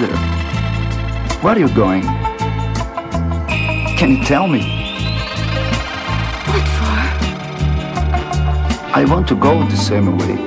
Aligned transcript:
Doesn't. 0.00 1.42
Where 1.42 1.54
are 1.56 1.58
you 1.58 1.68
going? 1.74 2.02
Can 3.98 4.10
you 4.16 4.24
tell 4.24 4.48
me? 4.48 4.60
What 6.48 6.66
for? 6.76 7.00
I 8.96 9.04
want 9.06 9.28
to 9.28 9.34
go 9.34 9.62
the 9.68 9.76
same 9.76 10.16
way. 10.16 10.38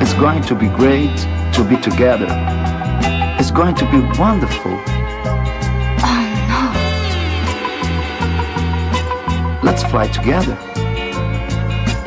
It's 0.00 0.14
going 0.14 0.42
to 0.42 0.54
be 0.54 0.68
great 0.68 1.16
to 1.54 1.64
be 1.68 1.76
together. 1.78 2.28
It's 3.40 3.50
going 3.50 3.74
to 3.74 3.84
be 3.90 4.00
wonderful. 4.16 4.78
Oh 6.06 6.22
no. 6.52 6.62
Let's 9.64 9.82
fly 9.82 10.06
together. 10.06 10.56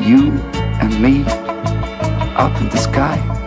You 0.00 0.32
and 0.80 0.98
me 0.98 1.24
up 2.36 2.58
in 2.62 2.70
the 2.70 2.78
sky. 2.78 3.41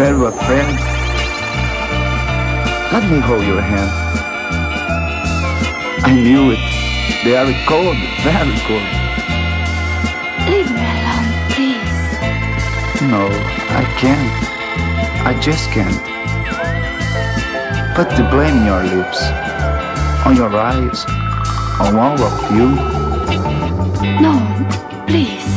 I'm 0.00 0.04
very 0.04 0.26
afraid. 0.28 0.78
Let 2.92 3.10
me 3.10 3.18
hold 3.18 3.44
your 3.44 3.60
hand. 3.60 3.90
I 6.04 6.12
knew 6.14 6.52
it. 6.52 6.60
They 7.24 7.36
are 7.36 7.50
cold, 7.66 7.96
very 8.22 8.54
cold. 8.62 8.88
Leave 10.46 10.70
me 10.70 10.84
alone, 10.94 11.30
please. 11.50 11.98
No, 13.10 13.26
I 13.74 13.82
can't. 13.98 14.30
I 15.26 15.36
just 15.40 15.68
can't. 15.72 15.98
Put 17.96 18.08
the 18.10 18.22
blame 18.30 18.58
in 18.58 18.66
your 18.66 18.84
lips, 18.84 19.20
on 20.24 20.36
your 20.36 20.54
eyes, 20.56 21.04
on 21.80 21.96
all 21.96 22.22
of 22.22 22.52
you. 22.52 22.68
No, 24.22 24.38
please. 25.08 25.50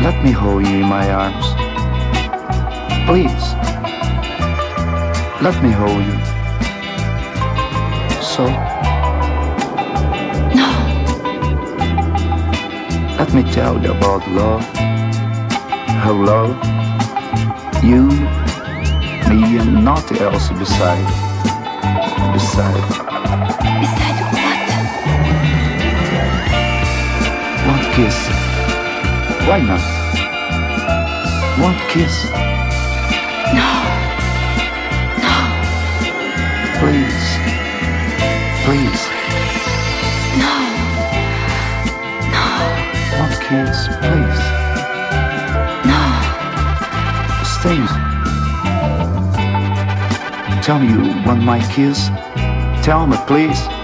Let 0.00 0.24
me 0.24 0.30
hold 0.30 0.66
you 0.66 0.76
in 0.76 0.86
my 0.86 1.12
arms. 1.12 1.57
Please. 3.08 3.54
Let 5.40 5.56
me 5.62 5.70
hold 5.70 6.04
you. 6.04 6.18
So, 8.20 8.44
No. 10.54 10.68
let 13.16 13.32
me 13.32 13.42
tell 13.50 13.82
you 13.82 13.92
about 13.92 14.28
love. 14.28 14.62
How 16.04 16.12
love, 16.12 16.52
you, 17.82 18.02
me, 19.30 19.56
and 19.56 19.82
nothing 19.82 20.18
else 20.18 20.50
beside. 20.50 21.06
Beside. 22.34 22.88
Beside 23.80 24.20
what? 24.34 24.60
One 27.72 27.84
kiss. 27.94 28.18
Why 29.48 29.60
not? 29.60 29.84
One 31.58 31.78
kiss. 31.88 32.47
Please. 36.88 37.36
Please. 38.64 39.02
No. 40.40 40.54
No. 42.32 42.46
One 43.20 43.34
kiss, 43.44 43.78
please. 44.00 44.40
No. 45.84 46.00
Stay. 47.44 47.76
Tell 50.62 50.78
me 50.78 50.88
you 50.88 51.26
want 51.26 51.42
my 51.42 51.60
kiss? 51.74 52.08
Tell 52.82 53.06
me, 53.06 53.18
please. 53.26 53.77